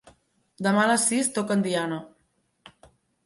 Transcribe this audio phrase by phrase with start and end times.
[0.67, 1.99] Demà a les sis toquen diana.